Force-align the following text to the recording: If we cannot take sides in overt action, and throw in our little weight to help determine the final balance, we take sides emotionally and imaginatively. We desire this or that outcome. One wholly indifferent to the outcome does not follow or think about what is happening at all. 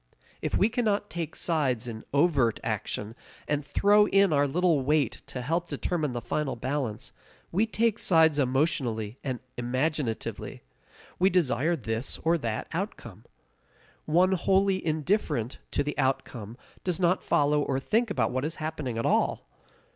If 0.41 0.57
we 0.57 0.67
cannot 0.67 1.11
take 1.11 1.35
sides 1.35 1.87
in 1.87 2.03
overt 2.11 2.59
action, 2.63 3.13
and 3.47 3.63
throw 3.63 4.07
in 4.07 4.33
our 4.33 4.47
little 4.47 4.81
weight 4.81 5.21
to 5.27 5.43
help 5.43 5.69
determine 5.69 6.13
the 6.13 6.21
final 6.21 6.55
balance, 6.55 7.13
we 7.51 7.67
take 7.67 7.99
sides 7.99 8.39
emotionally 8.39 9.19
and 9.23 9.39
imaginatively. 9.57 10.63
We 11.19 11.29
desire 11.29 11.75
this 11.75 12.17
or 12.23 12.39
that 12.39 12.67
outcome. 12.73 13.25
One 14.05 14.31
wholly 14.31 14.83
indifferent 14.83 15.59
to 15.69 15.83
the 15.83 15.95
outcome 15.99 16.57
does 16.83 16.99
not 16.99 17.21
follow 17.21 17.61
or 17.61 17.79
think 17.79 18.09
about 18.09 18.31
what 18.31 18.43
is 18.43 18.55
happening 18.55 18.97
at 18.97 19.05
all. 19.05 19.47